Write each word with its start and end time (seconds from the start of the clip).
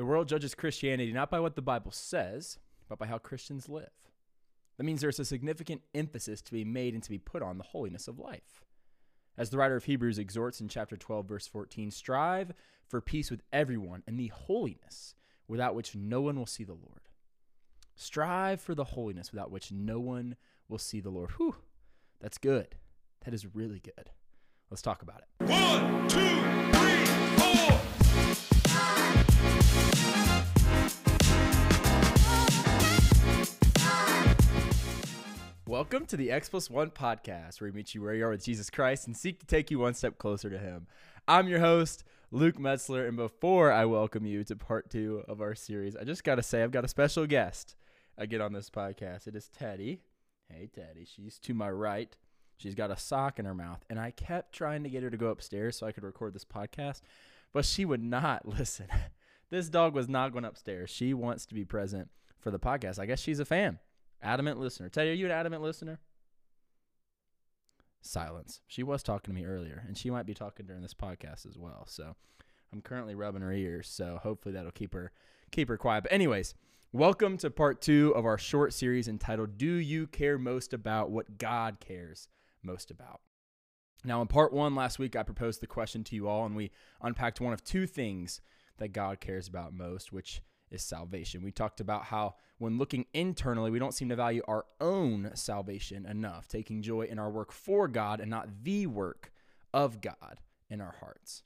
The 0.00 0.06
world 0.06 0.28
judges 0.28 0.54
Christianity 0.54 1.12
not 1.12 1.30
by 1.30 1.40
what 1.40 1.56
the 1.56 1.60
Bible 1.60 1.90
says, 1.90 2.58
but 2.88 2.98
by 2.98 3.04
how 3.04 3.18
Christians 3.18 3.68
live. 3.68 3.90
That 4.78 4.84
means 4.84 5.02
there's 5.02 5.20
a 5.20 5.26
significant 5.26 5.82
emphasis 5.94 6.40
to 6.40 6.52
be 6.52 6.64
made 6.64 6.94
and 6.94 7.02
to 7.02 7.10
be 7.10 7.18
put 7.18 7.42
on 7.42 7.58
the 7.58 7.64
holiness 7.64 8.08
of 8.08 8.18
life. 8.18 8.64
As 9.36 9.50
the 9.50 9.58
writer 9.58 9.76
of 9.76 9.84
Hebrews 9.84 10.18
exhorts 10.18 10.58
in 10.58 10.68
chapter 10.68 10.96
12, 10.96 11.28
verse 11.28 11.46
14, 11.46 11.90
strive 11.90 12.54
for 12.88 13.02
peace 13.02 13.30
with 13.30 13.42
everyone 13.52 14.02
and 14.06 14.18
the 14.18 14.28
holiness 14.28 15.16
without 15.46 15.74
which 15.74 15.94
no 15.94 16.22
one 16.22 16.38
will 16.38 16.46
see 16.46 16.64
the 16.64 16.72
Lord. 16.72 17.10
Strive 17.94 18.62
for 18.62 18.74
the 18.74 18.84
holiness 18.84 19.32
without 19.32 19.50
which 19.50 19.70
no 19.70 20.00
one 20.00 20.36
will 20.66 20.78
see 20.78 21.00
the 21.00 21.10
Lord. 21.10 21.32
Whew, 21.32 21.56
that's 22.22 22.38
good. 22.38 22.74
That 23.26 23.34
is 23.34 23.54
really 23.54 23.80
good. 23.80 24.08
Let's 24.70 24.80
talk 24.80 25.02
about 25.02 25.20
it. 25.20 25.46
One, 25.46 26.08
two, 26.08 26.40
three, 26.72 27.04
four. 27.36 27.89
Welcome 35.70 36.04
to 36.06 36.16
the 36.16 36.32
X 36.32 36.48
Plus 36.48 36.68
One 36.68 36.90
podcast, 36.90 37.60
where 37.60 37.70
we 37.70 37.76
meet 37.76 37.94
you 37.94 38.02
where 38.02 38.12
you 38.12 38.26
are 38.26 38.30
with 38.30 38.42
Jesus 38.42 38.70
Christ 38.70 39.06
and 39.06 39.16
seek 39.16 39.38
to 39.38 39.46
take 39.46 39.70
you 39.70 39.78
one 39.78 39.94
step 39.94 40.18
closer 40.18 40.50
to 40.50 40.58
Him. 40.58 40.88
I'm 41.28 41.46
your 41.46 41.60
host, 41.60 42.02
Luke 42.32 42.56
Metzler, 42.56 43.06
and 43.06 43.16
before 43.16 43.70
I 43.70 43.84
welcome 43.84 44.26
you 44.26 44.42
to 44.42 44.56
part 44.56 44.90
two 44.90 45.22
of 45.28 45.40
our 45.40 45.54
series, 45.54 45.94
I 45.94 46.02
just 46.02 46.24
got 46.24 46.34
to 46.34 46.42
say 46.42 46.64
I've 46.64 46.72
got 46.72 46.84
a 46.84 46.88
special 46.88 47.24
guest 47.24 47.76
again 48.18 48.40
on 48.40 48.52
this 48.52 48.68
podcast. 48.68 49.28
It 49.28 49.36
is 49.36 49.48
Teddy. 49.48 50.00
Hey, 50.48 50.68
Teddy. 50.74 51.06
She's 51.06 51.38
to 51.38 51.54
my 51.54 51.70
right. 51.70 52.16
She's 52.56 52.74
got 52.74 52.90
a 52.90 52.96
sock 52.96 53.38
in 53.38 53.44
her 53.44 53.54
mouth, 53.54 53.84
and 53.88 54.00
I 54.00 54.10
kept 54.10 54.52
trying 54.52 54.82
to 54.82 54.90
get 54.90 55.04
her 55.04 55.10
to 55.10 55.16
go 55.16 55.28
upstairs 55.28 55.76
so 55.76 55.86
I 55.86 55.92
could 55.92 56.02
record 56.02 56.34
this 56.34 56.44
podcast, 56.44 57.02
but 57.52 57.64
she 57.64 57.84
would 57.84 58.02
not 58.02 58.44
listen. 58.58 58.88
This 59.50 59.68
dog 59.68 59.94
was 59.94 60.08
not 60.08 60.32
going 60.32 60.44
upstairs. 60.44 60.90
She 60.90 61.14
wants 61.14 61.46
to 61.46 61.54
be 61.54 61.64
present 61.64 62.10
for 62.40 62.50
the 62.50 62.58
podcast. 62.58 62.98
I 62.98 63.06
guess 63.06 63.20
she's 63.20 63.38
a 63.38 63.44
fan. 63.44 63.78
Adamant 64.22 64.58
listener. 64.58 64.88
Teddy, 64.88 65.10
are 65.10 65.14
you 65.14 65.26
an 65.26 65.32
adamant 65.32 65.62
listener? 65.62 65.98
Silence. 68.02 68.60
She 68.66 68.82
was 68.82 69.02
talking 69.02 69.34
to 69.34 69.40
me 69.40 69.46
earlier, 69.46 69.84
and 69.86 69.96
she 69.96 70.10
might 70.10 70.26
be 70.26 70.34
talking 70.34 70.66
during 70.66 70.82
this 70.82 70.94
podcast 70.94 71.46
as 71.46 71.58
well. 71.58 71.84
So 71.86 72.16
I'm 72.72 72.82
currently 72.82 73.14
rubbing 73.14 73.42
her 73.42 73.52
ears, 73.52 73.88
so 73.88 74.18
hopefully 74.22 74.54
that'll 74.54 74.70
keep 74.70 74.94
her 74.94 75.12
keep 75.50 75.68
her 75.68 75.76
quiet. 75.76 76.04
But 76.04 76.12
anyways, 76.12 76.54
welcome 76.92 77.36
to 77.38 77.50
part 77.50 77.80
two 77.80 78.12
of 78.14 78.24
our 78.24 78.38
short 78.38 78.72
series 78.72 79.08
entitled 79.08 79.58
Do 79.58 79.72
You 79.72 80.06
Care 80.06 80.38
Most 80.38 80.72
About 80.72 81.10
What 81.10 81.38
God 81.38 81.80
Cares 81.80 82.28
Most 82.62 82.90
About? 82.90 83.20
Now, 84.04 84.22
in 84.22 84.28
part 84.28 84.52
one 84.52 84.74
last 84.74 84.98
week, 84.98 85.14
I 85.14 85.22
proposed 85.22 85.60
the 85.60 85.66
question 85.66 86.04
to 86.04 86.14
you 86.14 86.28
all, 86.28 86.46
and 86.46 86.56
we 86.56 86.70
unpacked 87.02 87.40
one 87.40 87.52
of 87.52 87.62
two 87.62 87.86
things 87.86 88.40
that 88.78 88.92
God 88.92 89.20
cares 89.20 89.46
about 89.46 89.74
most, 89.74 90.10
which 90.10 90.40
is 90.70 90.82
salvation. 90.82 91.42
We 91.42 91.52
talked 91.52 91.80
about 91.80 92.04
how 92.04 92.34
when 92.58 92.78
looking 92.78 93.06
internally, 93.12 93.70
we 93.70 93.78
don't 93.78 93.94
seem 93.94 94.08
to 94.10 94.16
value 94.16 94.42
our 94.46 94.66
own 94.80 95.30
salvation 95.34 96.06
enough, 96.06 96.48
taking 96.48 96.82
joy 96.82 97.02
in 97.02 97.18
our 97.18 97.30
work 97.30 97.52
for 97.52 97.88
God 97.88 98.20
and 98.20 98.30
not 98.30 98.64
the 98.64 98.86
work 98.86 99.32
of 99.72 100.00
God 100.00 100.40
in 100.68 100.80
our 100.80 100.96
hearts. 101.00 101.42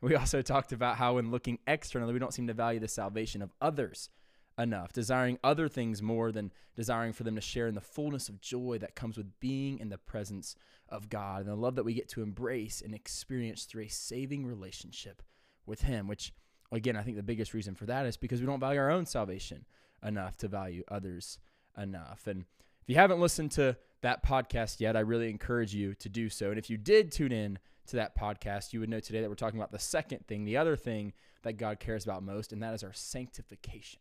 We 0.00 0.14
also 0.16 0.42
talked 0.42 0.72
about 0.72 0.96
how 0.96 1.14
when 1.14 1.30
looking 1.30 1.58
externally, 1.66 2.12
we 2.12 2.18
don't 2.18 2.34
seem 2.34 2.46
to 2.46 2.54
value 2.54 2.80
the 2.80 2.88
salvation 2.88 3.42
of 3.42 3.52
others 3.60 4.10
enough, 4.58 4.92
desiring 4.92 5.38
other 5.42 5.68
things 5.68 6.02
more 6.02 6.32
than 6.32 6.52
desiring 6.76 7.12
for 7.12 7.24
them 7.24 7.34
to 7.34 7.40
share 7.40 7.66
in 7.66 7.74
the 7.74 7.80
fullness 7.80 8.28
of 8.28 8.40
joy 8.40 8.78
that 8.78 8.94
comes 8.94 9.16
with 9.16 9.40
being 9.40 9.78
in 9.78 9.88
the 9.88 9.98
presence 9.98 10.54
of 10.88 11.08
God 11.08 11.40
and 11.40 11.48
the 11.48 11.56
love 11.56 11.76
that 11.76 11.84
we 11.84 11.94
get 11.94 12.08
to 12.10 12.22
embrace 12.22 12.82
and 12.82 12.94
experience 12.94 13.64
through 13.64 13.84
a 13.84 13.88
saving 13.88 14.44
relationship 14.44 15.22
with 15.66 15.82
Him, 15.82 16.06
which 16.06 16.32
again, 16.72 16.96
I 16.96 17.02
think 17.02 17.16
the 17.16 17.22
biggest 17.22 17.54
reason 17.54 17.74
for 17.74 17.86
that 17.86 18.06
is 18.06 18.16
because 18.16 18.40
we 18.40 18.46
don't 18.46 18.60
value 18.60 18.80
our 18.80 18.90
own 18.90 19.06
salvation 19.06 19.64
enough 20.02 20.36
to 20.38 20.48
value 20.48 20.84
others 20.88 21.38
enough. 21.76 22.26
And 22.26 22.44
if 22.82 22.88
you 22.88 22.94
haven't 22.94 23.20
listened 23.20 23.52
to 23.52 23.76
that 24.02 24.24
podcast 24.24 24.80
yet, 24.80 24.96
I 24.96 25.00
really 25.00 25.30
encourage 25.30 25.74
you 25.74 25.94
to 25.94 26.08
do 26.08 26.28
so. 26.28 26.50
And 26.50 26.58
if 26.58 26.70
you 26.70 26.76
did 26.76 27.12
tune 27.12 27.32
in 27.32 27.58
to 27.88 27.96
that 27.96 28.16
podcast, 28.16 28.72
you 28.72 28.80
would 28.80 28.88
know 28.88 29.00
today 29.00 29.20
that 29.20 29.28
we're 29.28 29.34
talking 29.34 29.58
about 29.58 29.72
the 29.72 29.78
second 29.78 30.26
thing, 30.26 30.44
the 30.44 30.56
other 30.56 30.76
thing 30.76 31.12
that 31.42 31.54
God 31.54 31.80
cares 31.80 32.04
about 32.04 32.22
most, 32.22 32.52
and 32.52 32.62
that 32.62 32.74
is 32.74 32.84
our 32.84 32.92
sanctification. 32.92 34.00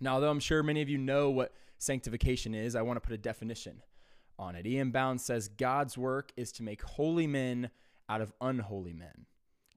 Now, 0.00 0.14
although 0.14 0.30
I'm 0.30 0.40
sure 0.40 0.62
many 0.62 0.80
of 0.80 0.88
you 0.88 0.98
know 0.98 1.30
what 1.30 1.52
sanctification 1.78 2.54
is, 2.54 2.74
I 2.74 2.82
want 2.82 2.96
to 2.96 3.00
put 3.00 3.14
a 3.14 3.18
definition 3.18 3.82
on 4.38 4.54
it. 4.54 4.66
E.M. 4.66 4.90
Bounds 4.90 5.24
says 5.24 5.48
God's 5.48 5.98
work 5.98 6.32
is 6.36 6.50
to 6.52 6.62
make 6.62 6.82
holy 6.82 7.26
men 7.26 7.70
out 8.08 8.22
of 8.22 8.32
unholy 8.40 8.94
men. 8.94 9.26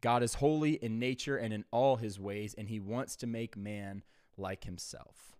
God 0.03 0.21
is 0.21 0.33
holy 0.33 0.73
in 0.73 0.99
nature 0.99 1.37
and 1.37 1.53
in 1.53 1.63
all 1.71 1.95
his 1.95 2.19
ways, 2.19 2.53
and 2.57 2.67
he 2.67 2.77
wants 2.77 3.15
to 3.15 3.25
make 3.25 3.55
man 3.55 4.03
like 4.35 4.65
himself. 4.65 5.37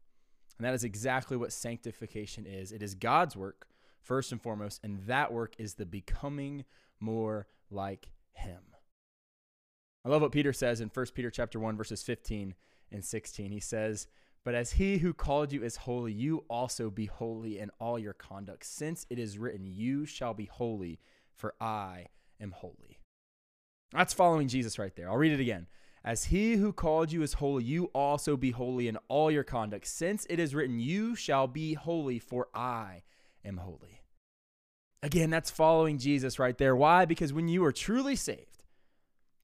And 0.57 0.66
that 0.66 0.74
is 0.74 0.85
exactly 0.85 1.35
what 1.35 1.51
sanctification 1.51 2.46
is. 2.46 2.72
It 2.72 2.81
is 2.81 2.96
God's 2.96 3.35
work, 3.35 3.68
first 4.00 4.31
and 4.31 4.41
foremost, 4.41 4.79
and 4.81 5.06
that 5.06 5.34
work 5.34 5.53
is 5.57 5.73
the 5.73 5.85
becoming 5.85 6.63
more 7.02 7.46
like 7.69 8.07
him. 8.31 8.62
I 10.06 10.09
love 10.09 10.22
what 10.22 10.31
Peter 10.31 10.53
says 10.53 10.79
in 10.79 10.88
1 10.88 11.06
Peter 11.13 11.29
chapter 11.29 11.59
1 11.59 11.75
verses 11.75 12.02
15 12.02 12.56
and 12.90 13.03
16. 13.03 13.52
He 13.52 13.59
says, 13.59 14.07
"But 14.46 14.56
as 14.56 14.72
he 14.72 15.00
who 15.00 15.13
called 15.13 15.52
you 15.52 15.62
is 15.62 15.75
holy, 15.75 16.13
you 16.13 16.46
also 16.50 16.90
be 16.90 17.07
holy 17.07 17.59
in 17.59 17.69
all 17.81 18.00
your 18.00 18.13
conduct, 18.13 18.66
since 18.66 19.06
it 19.09 19.19
is 19.19 19.38
written, 19.38 19.66
you 19.66 20.06
shall 20.06 20.34
be 20.34 20.46
holy, 20.46 21.02
for 21.34 21.53
I 21.59 22.07
am 22.40 22.52
holy." 22.52 23.03
That's 23.93 24.13
following 24.13 24.47
Jesus 24.47 24.79
right 24.79 24.95
there. 24.95 25.09
I'll 25.09 25.17
read 25.17 25.31
it 25.31 25.39
again. 25.39 25.67
As 26.03 26.25
he 26.25 26.55
who 26.55 26.73
called 26.73 27.11
you 27.11 27.21
is 27.21 27.33
holy, 27.33 27.63
you 27.63 27.85
also 27.95 28.35
be 28.35 28.51
holy 28.51 28.87
in 28.87 28.97
all 29.07 29.31
your 29.31 29.43
conduct, 29.43 29.87
since 29.87 30.27
it 30.29 30.39
is 30.39 30.53
written, 30.53 30.79
You 30.79 31.15
shall 31.15 31.47
be 31.47 31.75
holy, 31.75 32.19
for 32.19 32.49
I 32.53 33.03
am 33.45 33.57
holy. 33.57 34.01
Again, 35.01 35.29
that's 35.29 35.51
following 35.51 35.97
Jesus 35.97 36.39
right 36.39 36.57
there. 36.57 36.75
Why? 36.75 37.05
Because 37.05 37.31
when 37.31 37.47
you 37.47 37.63
are 37.63 37.71
truly 37.71 38.15
saved, 38.15 38.63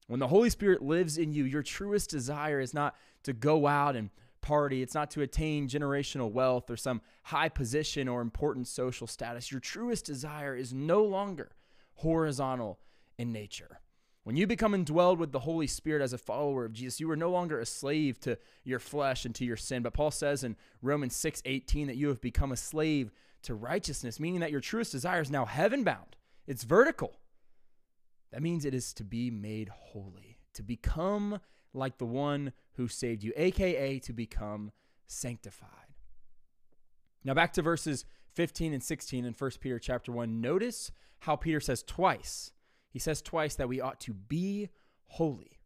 when 0.06 0.20
the 0.20 0.28
Holy 0.28 0.50
Spirit 0.50 0.82
lives 0.82 1.16
in 1.16 1.32
you, 1.32 1.44
your 1.44 1.62
truest 1.62 2.10
desire 2.10 2.60
is 2.60 2.74
not 2.74 2.96
to 3.22 3.32
go 3.32 3.66
out 3.66 3.96
and 3.96 4.10
party, 4.40 4.82
it's 4.82 4.94
not 4.94 5.10
to 5.12 5.22
attain 5.22 5.68
generational 5.68 6.32
wealth 6.32 6.70
or 6.70 6.76
some 6.76 7.00
high 7.24 7.48
position 7.48 8.08
or 8.08 8.20
important 8.20 8.66
social 8.66 9.06
status. 9.06 9.50
Your 9.50 9.60
truest 9.60 10.04
desire 10.04 10.56
is 10.56 10.74
no 10.74 11.04
longer 11.04 11.52
horizontal 11.94 12.80
in 13.18 13.32
nature. 13.32 13.80
When 14.22 14.36
you 14.36 14.46
become 14.46 14.72
indwelled 14.72 15.18
with 15.18 15.32
the 15.32 15.40
Holy 15.40 15.66
Spirit 15.66 16.02
as 16.02 16.12
a 16.12 16.18
follower 16.18 16.64
of 16.64 16.74
Jesus, 16.74 17.00
you 17.00 17.10
are 17.10 17.16
no 17.16 17.30
longer 17.30 17.58
a 17.58 17.66
slave 17.66 18.20
to 18.20 18.36
your 18.64 18.78
flesh 18.78 19.24
and 19.24 19.34
to 19.36 19.44
your 19.44 19.56
sin. 19.56 19.82
But 19.82 19.94
Paul 19.94 20.10
says 20.10 20.44
in 20.44 20.56
Romans 20.82 21.16
6 21.16 21.42
18 21.44 21.86
that 21.86 21.96
you 21.96 22.08
have 22.08 22.20
become 22.20 22.52
a 22.52 22.56
slave 22.56 23.10
to 23.42 23.54
righteousness, 23.54 24.20
meaning 24.20 24.40
that 24.40 24.50
your 24.50 24.60
truest 24.60 24.92
desire 24.92 25.22
is 25.22 25.30
now 25.30 25.46
heaven 25.46 25.84
bound. 25.84 26.16
It's 26.46 26.64
vertical. 26.64 27.18
That 28.30 28.42
means 28.42 28.64
it 28.64 28.74
is 28.74 28.92
to 28.94 29.04
be 29.04 29.30
made 29.30 29.70
holy, 29.70 30.38
to 30.54 30.62
become 30.62 31.40
like 31.72 31.98
the 31.98 32.06
one 32.06 32.52
who 32.72 32.88
saved 32.88 33.24
you, 33.24 33.32
aka 33.36 33.98
to 34.00 34.12
become 34.12 34.70
sanctified. 35.06 35.68
Now 37.24 37.34
back 37.34 37.52
to 37.54 37.62
verses 37.62 38.04
15 38.34 38.74
and 38.74 38.82
16 38.82 39.24
in 39.24 39.32
1 39.32 39.50
Peter 39.60 39.78
chapter 39.78 40.12
1. 40.12 40.40
Notice 40.40 40.92
how 41.20 41.36
Peter 41.36 41.60
says 41.60 41.82
twice 41.82 42.52
he 42.90 42.98
says 42.98 43.22
twice 43.22 43.54
that 43.56 43.68
we 43.68 43.80
ought 43.80 44.00
to 44.00 44.12
be 44.12 44.68
holy. 45.06 45.58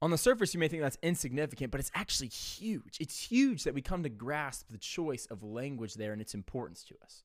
On 0.00 0.10
the 0.10 0.18
surface, 0.18 0.52
you 0.52 0.58
may 0.58 0.68
think 0.68 0.82
that's 0.82 0.98
insignificant, 1.02 1.70
but 1.70 1.80
it's 1.80 1.92
actually 1.94 2.28
huge. 2.28 2.98
It's 2.98 3.20
huge 3.20 3.64
that 3.64 3.74
we 3.74 3.82
come 3.82 4.02
to 4.02 4.08
grasp 4.08 4.66
the 4.68 4.78
choice 4.78 5.26
of 5.26 5.42
language 5.44 5.94
there 5.94 6.12
and 6.12 6.20
its 6.20 6.34
importance 6.34 6.82
to 6.84 6.94
us. 7.04 7.22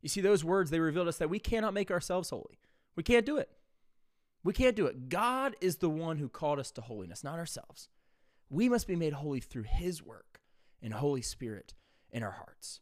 You 0.00 0.08
see, 0.08 0.22
those 0.22 0.42
words, 0.42 0.70
they 0.70 0.80
revealed 0.80 1.08
us 1.08 1.18
that 1.18 1.28
we 1.28 1.38
cannot 1.38 1.74
make 1.74 1.90
ourselves 1.90 2.30
holy. 2.30 2.58
We 2.96 3.02
can't 3.02 3.26
do 3.26 3.36
it. 3.36 3.50
We 4.42 4.54
can't 4.54 4.76
do 4.76 4.86
it. 4.86 5.10
God 5.10 5.54
is 5.60 5.76
the 5.76 5.90
one 5.90 6.16
who 6.16 6.28
called 6.28 6.58
us 6.58 6.70
to 6.72 6.80
holiness, 6.80 7.22
not 7.22 7.38
ourselves. 7.38 7.88
We 8.48 8.70
must 8.70 8.86
be 8.86 8.96
made 8.96 9.12
holy 9.12 9.40
through 9.40 9.64
His 9.64 10.02
work 10.02 10.40
and 10.82 10.94
Holy 10.94 11.20
Spirit 11.20 11.74
in 12.10 12.22
our 12.22 12.32
hearts. 12.32 12.80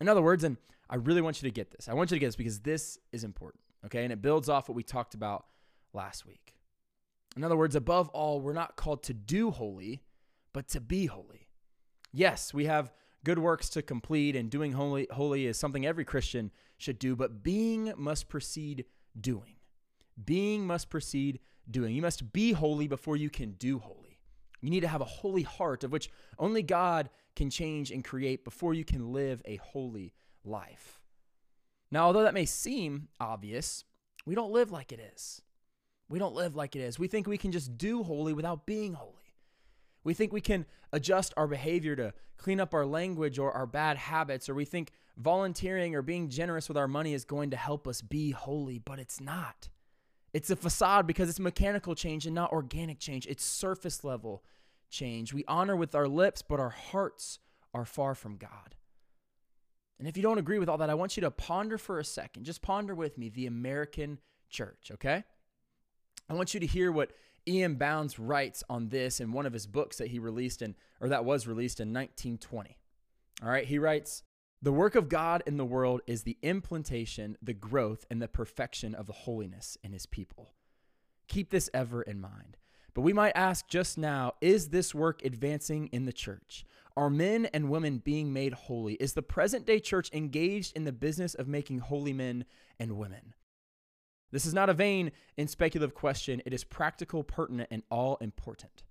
In 0.00 0.08
other 0.08 0.22
words, 0.22 0.42
and 0.42 0.56
I 0.90 0.96
really 0.96 1.20
want 1.20 1.40
you 1.40 1.48
to 1.48 1.54
get 1.54 1.70
this, 1.70 1.88
I 1.88 1.94
want 1.94 2.10
you 2.10 2.16
to 2.16 2.20
get 2.20 2.26
this 2.26 2.36
because 2.36 2.60
this 2.60 2.98
is 3.12 3.22
important. 3.22 3.62
Okay. 3.84 4.04
And 4.04 4.12
it 4.12 4.22
builds 4.22 4.48
off 4.48 4.68
what 4.68 4.76
we 4.76 4.82
talked 4.82 5.14
about 5.14 5.46
last 5.92 6.26
week. 6.26 6.54
In 7.36 7.44
other 7.44 7.56
words, 7.56 7.74
above 7.74 8.08
all, 8.10 8.40
we're 8.40 8.52
not 8.52 8.76
called 8.76 9.02
to 9.04 9.14
do 9.14 9.50
holy, 9.50 10.02
but 10.52 10.68
to 10.68 10.80
be 10.80 11.06
holy. 11.06 11.48
Yes, 12.12 12.52
we 12.52 12.66
have 12.66 12.92
good 13.24 13.38
works 13.38 13.68
to 13.70 13.82
complete, 13.82 14.36
and 14.36 14.50
doing 14.50 14.72
holy, 14.72 15.06
holy 15.10 15.46
is 15.46 15.58
something 15.58 15.86
every 15.86 16.04
Christian 16.04 16.50
should 16.76 16.98
do, 16.98 17.16
but 17.16 17.42
being 17.42 17.92
must 17.96 18.28
precede 18.28 18.84
doing. 19.18 19.54
Being 20.22 20.66
must 20.66 20.90
precede 20.90 21.40
doing. 21.70 21.94
You 21.94 22.02
must 22.02 22.32
be 22.32 22.52
holy 22.52 22.88
before 22.88 23.16
you 23.16 23.30
can 23.30 23.52
do 23.52 23.78
holy. 23.78 24.18
You 24.60 24.70
need 24.70 24.80
to 24.80 24.88
have 24.88 25.00
a 25.00 25.06
holy 25.06 25.42
heart, 25.42 25.84
of 25.84 25.92
which 25.92 26.10
only 26.38 26.62
God 26.62 27.10
can 27.34 27.50
change 27.50 27.90
and 27.90 28.04
create 28.04 28.44
before 28.44 28.74
you 28.74 28.84
can 28.84 29.12
live 29.12 29.42
a 29.44 29.56
holy 29.56 30.12
life. 30.44 31.01
Now, 31.92 32.06
although 32.06 32.22
that 32.22 32.34
may 32.34 32.46
seem 32.46 33.08
obvious, 33.20 33.84
we 34.24 34.34
don't 34.34 34.50
live 34.50 34.72
like 34.72 34.92
it 34.92 35.12
is. 35.14 35.42
We 36.08 36.18
don't 36.18 36.34
live 36.34 36.56
like 36.56 36.74
it 36.74 36.80
is. 36.80 36.98
We 36.98 37.06
think 37.06 37.26
we 37.26 37.36
can 37.36 37.52
just 37.52 37.76
do 37.76 38.02
holy 38.02 38.32
without 38.32 38.66
being 38.66 38.94
holy. 38.94 39.12
We 40.02 40.14
think 40.14 40.32
we 40.32 40.40
can 40.40 40.64
adjust 40.92 41.34
our 41.36 41.46
behavior 41.46 41.94
to 41.96 42.14
clean 42.38 42.60
up 42.60 42.72
our 42.72 42.86
language 42.86 43.38
or 43.38 43.52
our 43.52 43.66
bad 43.66 43.98
habits, 43.98 44.48
or 44.48 44.54
we 44.54 44.64
think 44.64 44.90
volunteering 45.18 45.94
or 45.94 46.00
being 46.00 46.30
generous 46.30 46.66
with 46.66 46.78
our 46.78 46.88
money 46.88 47.12
is 47.12 47.26
going 47.26 47.50
to 47.50 47.56
help 47.56 47.86
us 47.86 48.00
be 48.00 48.30
holy, 48.30 48.78
but 48.78 48.98
it's 48.98 49.20
not. 49.20 49.68
It's 50.32 50.50
a 50.50 50.56
facade 50.56 51.06
because 51.06 51.28
it's 51.28 51.38
mechanical 51.38 51.94
change 51.94 52.24
and 52.24 52.34
not 52.34 52.52
organic 52.52 53.00
change. 53.00 53.26
It's 53.26 53.44
surface 53.44 54.02
level 54.02 54.42
change. 54.88 55.34
We 55.34 55.44
honor 55.46 55.76
with 55.76 55.94
our 55.94 56.08
lips, 56.08 56.40
but 56.40 56.58
our 56.58 56.70
hearts 56.70 57.38
are 57.74 57.84
far 57.84 58.14
from 58.14 58.38
God. 58.38 58.76
And 59.98 60.08
if 60.08 60.16
you 60.16 60.22
don't 60.22 60.38
agree 60.38 60.58
with 60.58 60.68
all 60.68 60.78
that, 60.78 60.90
I 60.90 60.94
want 60.94 61.16
you 61.16 61.20
to 61.22 61.30
ponder 61.30 61.78
for 61.78 61.98
a 61.98 62.04
second. 62.04 62.44
Just 62.44 62.62
ponder 62.62 62.94
with 62.94 63.18
me 63.18 63.28
the 63.28 63.46
American 63.46 64.18
church, 64.50 64.90
okay? 64.92 65.24
I 66.28 66.34
want 66.34 66.54
you 66.54 66.60
to 66.60 66.66
hear 66.66 66.90
what 66.90 67.12
E.M. 67.48 67.76
Bounds 67.76 68.18
writes 68.18 68.62
on 68.68 68.88
this 68.88 69.20
in 69.20 69.32
one 69.32 69.46
of 69.46 69.52
his 69.52 69.66
books 69.66 69.98
that 69.98 70.08
he 70.08 70.18
released 70.18 70.62
in, 70.62 70.74
or 71.00 71.08
that 71.08 71.24
was 71.24 71.46
released 71.46 71.80
in 71.80 71.88
1920. 71.88 72.76
All 73.42 73.48
right, 73.48 73.66
he 73.66 73.78
writes, 73.78 74.22
the 74.60 74.72
work 74.72 74.94
of 74.94 75.08
God 75.08 75.42
in 75.44 75.56
the 75.56 75.64
world 75.64 76.02
is 76.06 76.22
the 76.22 76.38
implantation, 76.40 77.36
the 77.42 77.52
growth, 77.52 78.04
and 78.08 78.22
the 78.22 78.28
perfection 78.28 78.94
of 78.94 79.06
the 79.06 79.12
holiness 79.12 79.76
in 79.82 79.92
his 79.92 80.06
people. 80.06 80.54
Keep 81.26 81.50
this 81.50 81.68
ever 81.74 82.02
in 82.02 82.20
mind. 82.20 82.56
But 82.94 83.00
we 83.00 83.12
might 83.12 83.32
ask 83.34 83.66
just 83.66 83.98
now 83.98 84.34
is 84.40 84.68
this 84.68 84.94
work 84.94 85.24
advancing 85.24 85.88
in 85.88 86.04
the 86.04 86.12
church? 86.12 86.64
Are 86.96 87.10
men 87.10 87.46
and 87.46 87.70
women 87.70 87.98
being 87.98 88.32
made 88.32 88.52
holy? 88.52 88.94
Is 88.94 89.14
the 89.14 89.22
present 89.22 89.66
day 89.66 89.80
church 89.80 90.10
engaged 90.12 90.76
in 90.76 90.84
the 90.84 90.92
business 90.92 91.34
of 91.34 91.48
making 91.48 91.78
holy 91.78 92.12
men 92.12 92.44
and 92.78 92.98
women? 92.98 93.34
This 94.30 94.46
is 94.46 94.54
not 94.54 94.70
a 94.70 94.74
vain 94.74 95.12
and 95.36 95.48
speculative 95.48 95.94
question, 95.94 96.42
it 96.46 96.54
is 96.54 96.64
practical, 96.64 97.22
pertinent, 97.22 97.68
and 97.70 97.82
all 97.90 98.16
important. 98.16 98.82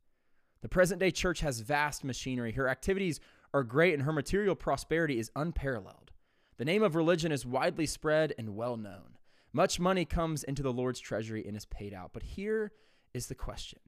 The 0.62 0.70
present 0.70 1.00
day 1.00 1.10
church 1.12 1.40
has 1.42 1.62
vast 1.62 2.04
machinery. 2.04 2.52
Her 2.52 2.70
activities 2.70 3.20
are 3.54 3.64
great 3.64 3.94
and 3.94 4.04
her 4.04 4.14
material 4.14 4.56
prosperity 4.56 5.18
is 5.18 5.32
unparalleled. 5.36 6.12
The 6.58 6.66
name 6.66 6.84
of 6.84 6.96
religion 6.96 7.32
is 7.32 7.46
widely 7.46 7.88
spread 7.88 8.34
and 8.38 8.56
well 8.56 8.78
known. 8.78 9.18
Much 9.52 9.80
money 9.80 10.06
comes 10.06 10.44
into 10.44 10.62
the 10.62 10.72
Lord's 10.72 11.00
treasury 11.00 11.46
and 11.46 11.58
is 11.58 11.66
paid 11.66 11.94
out. 11.94 12.12
But 12.14 12.24
here 12.24 12.72
is 13.14 13.28
the 13.28 13.36
question 13.36 13.80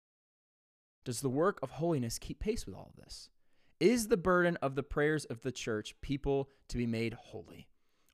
Does 1.05 1.21
the 1.21 1.29
work 1.29 1.59
of 1.61 1.71
holiness 1.71 2.17
keep 2.17 2.39
pace 2.39 2.65
with 2.65 2.75
all 2.75 2.91
of 2.91 3.03
this? 3.03 3.29
Is 3.83 4.07
the 4.07 4.15
burden 4.15 4.55
of 4.61 4.75
the 4.75 4.81
prayers 4.81 5.25
of 5.25 5.41
the 5.41 5.51
church 5.51 5.93
people 5.99 6.49
to 6.69 6.77
be 6.77 6.87
made 6.87 7.15
holy? 7.15 7.67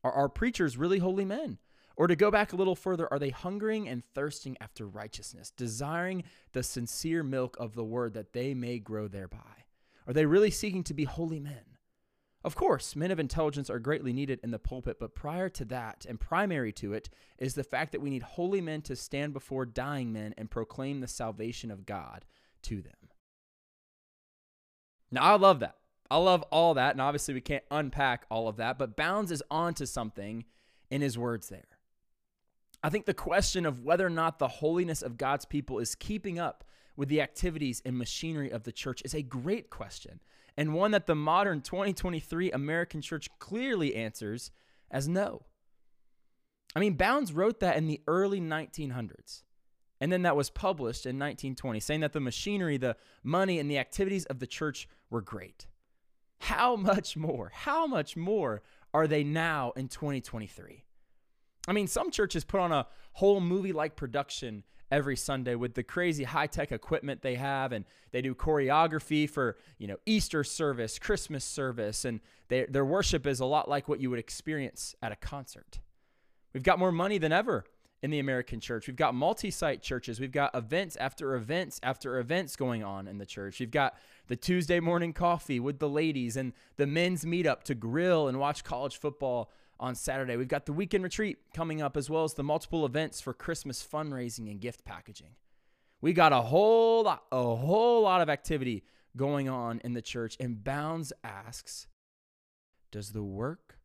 Are 0.03 0.11
our 0.11 0.27
preachers 0.27 0.77
really 0.77 0.97
holy 0.97 1.25
men? 1.25 1.59
Or 1.95 2.07
to 2.07 2.15
go 2.15 2.31
back 2.31 2.51
a 2.51 2.55
little 2.55 2.75
further, 2.75 3.07
are 3.13 3.19
they 3.19 3.29
hungering 3.29 3.87
and 3.87 4.03
thirsting 4.03 4.57
after 4.59 4.87
righteousness, 4.87 5.51
desiring 5.55 6.23
the 6.53 6.63
sincere 6.63 7.21
milk 7.21 7.55
of 7.59 7.75
the 7.75 7.83
word 7.83 8.15
that 8.15 8.33
they 8.33 8.55
may 8.55 8.79
grow 8.79 9.07
thereby? 9.07 9.65
Are 10.07 10.13
they 10.13 10.25
really 10.25 10.49
seeking 10.49 10.83
to 10.85 10.95
be 10.95 11.03
holy 11.03 11.39
men? 11.39 11.77
Of 12.43 12.55
course, 12.55 12.95
men 12.95 13.11
of 13.11 13.19
intelligence 13.19 13.69
are 13.69 13.77
greatly 13.77 14.11
needed 14.11 14.39
in 14.41 14.49
the 14.49 14.57
pulpit, 14.57 14.97
but 14.99 15.13
prior 15.13 15.49
to 15.49 15.65
that, 15.65 16.03
and 16.09 16.19
primary 16.19 16.73
to 16.73 16.93
it, 16.93 17.11
is 17.37 17.53
the 17.53 17.63
fact 17.63 17.91
that 17.91 18.01
we 18.01 18.09
need 18.09 18.23
holy 18.23 18.59
men 18.59 18.81
to 18.81 18.95
stand 18.95 19.33
before 19.33 19.67
dying 19.67 20.11
men 20.11 20.33
and 20.35 20.49
proclaim 20.49 20.99
the 20.99 21.07
salvation 21.07 21.69
of 21.69 21.85
God 21.85 22.25
to 22.63 22.81
them. 22.81 22.98
Now, 25.11 25.23
I 25.23 25.35
love 25.37 25.59
that. 25.59 25.75
I 26.11 26.17
love 26.17 26.43
all 26.51 26.73
that, 26.73 26.93
and 26.93 27.01
obviously 27.01 27.35
we 27.35 27.41
can't 27.41 27.63
unpack 27.69 28.25
all 28.31 28.47
of 28.47 28.57
that, 28.57 28.79
but 28.79 28.95
Bounds 28.95 29.31
is 29.31 29.43
onto 29.51 29.85
something 29.85 30.45
in 30.89 31.01
his 31.01 31.17
words 31.17 31.49
there. 31.49 31.67
I 32.81 32.89
think 32.89 33.05
the 33.05 33.13
question 33.13 33.65
of 33.65 33.83
whether 33.83 34.07
or 34.07 34.11
not 34.11 34.39
the 34.39 34.47
holiness 34.47 35.01
of 35.01 35.17
God's 35.17 35.45
people 35.45 35.77
is 35.79 35.93
keeping 35.93 36.39
up 36.39 36.63
with 36.95 37.09
the 37.09 37.21
activities 37.21 37.81
and 37.85 37.97
machinery 37.97 38.49
of 38.49 38.63
the 38.63 38.71
church 38.71 39.01
is 39.05 39.13
a 39.13 39.21
great 39.21 39.69
question, 39.69 40.19
and 40.57 40.73
one 40.73 40.91
that 40.91 41.05
the 41.05 41.15
modern 41.15 41.61
2023 41.61 42.51
American 42.51 43.01
church 43.01 43.29
clearly 43.37 43.95
answers 43.95 44.51
as 44.89 45.07
no. 45.07 45.43
I 46.75 46.79
mean, 46.79 46.95
Bounds 46.95 47.33
wrote 47.33 47.59
that 47.59 47.77
in 47.77 47.87
the 47.87 48.01
early 48.07 48.41
1900s. 48.41 49.43
And 50.01 50.11
then 50.11 50.21
that 50.21 50.35
was 50.35 50.49
published 50.49 51.05
in 51.05 51.17
1920, 51.17 51.79
saying 51.81 51.99
that 52.01 52.13
the 52.13 52.19
machinery, 52.19 52.77
the 52.77 52.95
money, 53.23 53.59
and 53.59 53.69
the 53.69 53.77
activities 53.77 54.25
of 54.25 54.39
the 54.39 54.47
church 54.47 54.87
were 55.09 55.21
great. 55.21 55.67
How 56.39 56.75
much 56.75 57.17
more? 57.17 57.51
How 57.53 57.85
much 57.87 58.15
more 58.15 58.61
are 58.93 59.07
they 59.07 59.23
now 59.23 59.71
in 59.75 59.87
2023? 59.87 60.83
I 61.67 61.71
mean, 61.71 61.87
some 61.87 62.11
churches 62.11 62.43
put 62.43 62.59
on 62.59 62.71
a 62.71 62.87
whole 63.13 63.41
movie 63.41 63.73
like 63.73 63.95
production 63.95 64.63
every 64.91 65.15
Sunday 65.15 65.55
with 65.55 65.75
the 65.75 65.83
crazy 65.83 66.23
high 66.23 66.47
tech 66.47 66.71
equipment 66.71 67.21
they 67.21 67.35
have, 67.35 67.71
and 67.71 67.85
they 68.11 68.21
do 68.21 68.33
choreography 68.33 69.29
for 69.29 69.57
you 69.77 69.87
know 69.87 69.97
Easter 70.05 70.43
service, 70.43 70.97
Christmas 70.97 71.45
service, 71.45 72.05
and 72.05 72.21
they, 72.47 72.65
their 72.65 72.85
worship 72.85 73.27
is 73.27 73.39
a 73.39 73.45
lot 73.45 73.69
like 73.69 73.87
what 73.87 73.99
you 73.99 74.09
would 74.09 74.19
experience 74.19 74.95
at 75.01 75.11
a 75.11 75.15
concert. 75.15 75.79
We've 76.53 76.63
got 76.63 76.79
more 76.79 76.91
money 76.91 77.19
than 77.19 77.31
ever 77.31 77.65
in 78.01 78.11
the 78.11 78.19
American 78.19 78.59
church. 78.59 78.87
We've 78.87 78.95
got 78.95 79.13
multi 79.13 79.51
site 79.51 79.81
churches. 79.81 80.19
We've 80.19 80.31
got 80.31 80.55
events 80.55 80.95
after 80.95 81.35
events 81.35 81.79
after 81.83 82.19
events 82.19 82.55
going 82.55 82.83
on 82.83 83.07
in 83.07 83.17
the 83.17 83.25
church. 83.25 83.59
We've 83.59 83.71
got 83.71 83.95
the 84.27 84.35
Tuesday 84.35 84.79
morning 84.79 85.13
coffee 85.13 85.59
with 85.59 85.79
the 85.79 85.89
ladies 85.89 86.37
and 86.37 86.53
the 86.77 86.87
men's 86.87 87.25
meetup 87.25 87.63
to 87.63 87.75
grill 87.75 88.27
and 88.27 88.39
watch 88.39 88.63
college 88.63 88.97
football 88.97 89.51
on 89.79 89.95
Saturday. 89.95 90.37
We've 90.37 90.47
got 90.47 90.65
the 90.65 90.73
weekend 90.73 91.03
retreat 91.03 91.37
coming 91.53 91.81
up, 91.81 91.95
as 91.95 92.09
well 92.09 92.23
as 92.23 92.33
the 92.33 92.43
multiple 92.43 92.85
events 92.85 93.21
for 93.21 93.33
Christmas 93.33 93.85
fundraising 93.85 94.49
and 94.49 94.59
gift 94.59 94.83
packaging. 94.83 95.35
We 96.01 96.13
got 96.13 96.33
a 96.33 96.41
whole 96.41 97.03
lot, 97.03 97.23
a 97.31 97.55
whole 97.55 98.03
lot 98.03 98.21
of 98.21 98.29
activity 98.29 98.83
going 99.15 99.49
on 99.49 99.81
in 99.83 99.93
the 99.93 100.01
church. 100.01 100.37
And 100.39 100.63
Bounds 100.63 101.11
asks, 101.23 101.87
does 102.91 103.11
the 103.11 103.23
work 103.23 103.79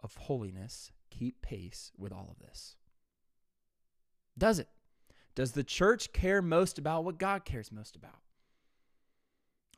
of 0.00 0.14
holiness 0.14 0.92
keep 1.10 1.42
pace 1.42 1.92
with 1.96 2.12
all 2.12 2.28
of 2.30 2.38
this? 2.38 2.76
Does 4.38 4.58
it? 4.58 4.68
Does 5.34 5.52
the 5.52 5.64
church 5.64 6.12
care 6.12 6.40
most 6.40 6.78
about 6.78 7.04
what 7.04 7.18
God 7.18 7.44
cares 7.44 7.70
most 7.70 7.96
about? 7.96 8.20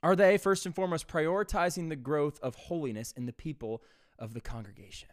Are 0.03 0.15
they, 0.15 0.39
first 0.39 0.65
and 0.67 0.75
foremost, 0.75 1.09
prioritizing 1.09 1.89
the 1.89 1.97
growth 1.97 2.39
of 2.41 2.55
holiness 2.55 3.13
in 3.13 3.27
the 3.27 3.33
people 3.33 3.83
of 4.19 4.35
the 4.35 4.41
congregation? 4.41 5.09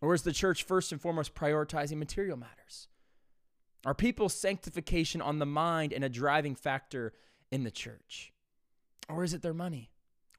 Or 0.00 0.14
is 0.14 0.22
the 0.22 0.32
church 0.32 0.62
first 0.62 0.92
and 0.92 1.00
foremost 1.00 1.34
prioritizing 1.34 1.96
material 1.96 2.36
matters? 2.36 2.88
Are 3.84 3.94
people's 3.94 4.34
sanctification 4.34 5.20
on 5.20 5.38
the 5.38 5.46
mind 5.46 5.92
and 5.92 6.04
a 6.04 6.08
driving 6.08 6.54
factor 6.54 7.12
in 7.50 7.64
the 7.64 7.70
church? 7.70 8.32
Or 9.08 9.24
is 9.24 9.34
it 9.34 9.42
their 9.42 9.54
money 9.54 9.90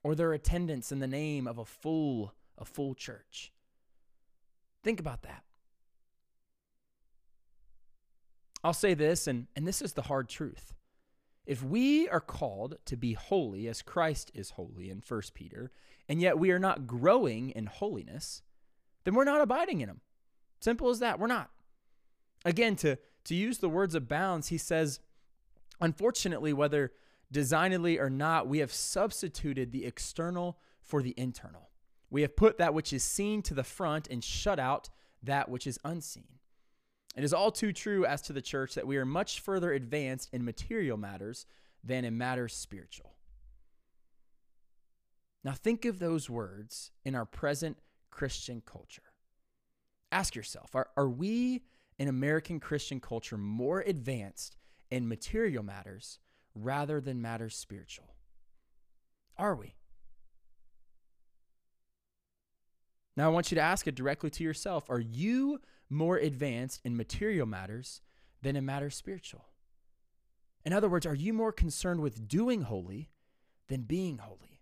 or 0.03 0.15
their 0.15 0.33
attendance 0.33 0.91
in 0.91 0.99
the 0.99 1.07
name 1.07 1.47
of 1.47 1.57
a 1.57 1.65
full, 1.65 2.33
a 2.57 2.65
full 2.65 2.95
church? 2.95 3.51
Think 4.83 4.99
about 4.99 5.23
that. 5.23 5.43
I'll 8.63 8.73
say 8.73 8.93
this, 8.93 9.27
and, 9.27 9.47
and 9.55 9.67
this 9.67 9.81
is 9.81 9.93
the 9.93 10.03
hard 10.03 10.29
truth. 10.29 10.73
If 11.45 11.63
we 11.63 12.07
are 12.09 12.19
called 12.19 12.77
to 12.85 12.95
be 12.95 13.13
holy 13.13 13.67
as 13.67 13.81
Christ 13.81 14.31
is 14.33 14.51
holy 14.51 14.89
in 14.89 15.01
1 15.05 15.21
Peter, 15.33 15.71
and 16.07 16.21
yet 16.21 16.37
we 16.37 16.51
are 16.51 16.59
not 16.59 16.85
growing 16.85 17.49
in 17.49 17.65
holiness, 17.65 18.43
then 19.03 19.15
we're 19.15 19.23
not 19.23 19.41
abiding 19.41 19.81
in 19.81 19.89
him. 19.89 20.01
Simple 20.59 20.89
as 20.89 20.99
that. 20.99 21.19
We're 21.19 21.27
not. 21.27 21.49
Again, 22.45 22.75
to, 22.77 22.97
to 23.25 23.35
use 23.35 23.57
the 23.57 23.69
words 23.69 23.95
of 23.95 24.07
Bounds, 24.07 24.49
he 24.49 24.57
says, 24.57 24.99
unfortunately, 25.79 26.53
whether 26.53 26.91
designedly 27.31 27.99
or 27.99 28.09
not, 28.09 28.47
we 28.47 28.59
have 28.59 28.71
substituted 28.71 29.71
the 29.71 29.85
external 29.85 30.59
for 30.81 31.01
the 31.01 31.15
internal. 31.17 31.69
We 32.09 32.21
have 32.21 32.35
put 32.35 32.57
that 32.57 32.73
which 32.73 32.93
is 32.93 33.03
seen 33.03 33.41
to 33.43 33.53
the 33.53 33.63
front 33.63 34.07
and 34.09 34.23
shut 34.23 34.59
out 34.59 34.89
that 35.23 35.49
which 35.49 35.65
is 35.65 35.79
unseen. 35.83 36.39
It 37.15 37.23
is 37.23 37.33
all 37.33 37.51
too 37.51 37.73
true 37.73 38.05
as 38.05 38.21
to 38.23 38.33
the 38.33 38.41
church 38.41 38.75
that 38.75 38.87
we 38.87 38.97
are 38.97 39.05
much 39.05 39.41
further 39.41 39.73
advanced 39.73 40.29
in 40.31 40.45
material 40.45 40.97
matters 40.97 41.45
than 41.83 42.05
in 42.05 42.17
matters 42.17 42.53
spiritual. 42.53 43.13
Now, 45.43 45.53
think 45.53 45.85
of 45.85 45.99
those 45.99 46.29
words 46.29 46.91
in 47.03 47.15
our 47.15 47.25
present 47.25 47.77
Christian 48.11 48.61
culture. 48.65 49.01
Ask 50.11 50.35
yourself 50.35 50.75
are, 50.75 50.89
are 50.95 51.09
we 51.09 51.63
in 51.97 52.07
American 52.07 52.59
Christian 52.59 52.99
culture 52.99 53.37
more 53.37 53.81
advanced 53.81 54.55
in 54.89 55.07
material 55.07 55.63
matters 55.63 56.19
rather 56.53 57.01
than 57.01 57.21
matters 57.21 57.55
spiritual? 57.55 58.15
Are 59.37 59.55
we? 59.55 59.75
Now, 63.17 63.25
I 63.25 63.29
want 63.29 63.51
you 63.51 63.55
to 63.55 63.61
ask 63.61 63.87
it 63.87 63.95
directly 63.95 64.29
to 64.31 64.43
yourself 64.43 64.89
Are 64.89 64.99
you 64.99 65.59
more 65.91 66.17
advanced 66.17 66.81
in 66.83 66.97
material 66.97 67.45
matters 67.45 68.01
than 68.41 68.55
in 68.55 68.65
matters 68.65 68.95
spiritual? 68.95 69.45
In 70.63 70.73
other 70.73 70.89
words, 70.89 71.05
are 71.05 71.15
you 71.15 71.33
more 71.33 71.51
concerned 71.51 72.01
with 72.01 72.27
doing 72.27 72.61
holy 72.61 73.09
than 73.67 73.81
being 73.81 74.19
holy? 74.19 74.59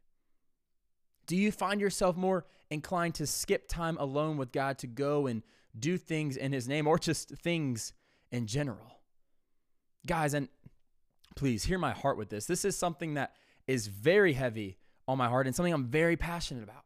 Do 1.28 1.36
you 1.36 1.52
find 1.52 1.80
yourself 1.80 2.18
more 2.18 2.46
inclined 2.70 3.16
to 3.16 3.28
skip 3.28 3.68
time 3.68 3.98
alone 3.98 4.38
with 4.38 4.52
God 4.52 4.78
to 4.80 4.88
go 4.88 5.28
and 5.28 5.44
do 5.78 5.98
things 5.98 6.36
in 6.38 6.52
His 6.52 6.68
name 6.68 6.88
or 6.88 6.98
just 6.98 7.30
things 7.30 7.94
in 8.32 8.48
general? 8.48 9.02
Guys, 10.06 10.34
and 10.34 10.48
please 11.36 11.66
hear 11.66 11.78
my 11.78 11.92
heart 11.92 12.18
with 12.18 12.30
this. 12.30 12.46
This 12.46 12.66
is 12.66 12.76
something 12.76 13.14
that 13.14 13.36
is 13.68 13.88
very 13.88 14.34
heavy 14.34 14.78
on 15.08 15.18
my 15.18 15.28
heart 15.28 15.46
and 15.46 15.56
something 15.56 15.74
I'm 15.74 15.86
very 15.86 16.18
passionate 16.18 16.64
about. 16.64 16.84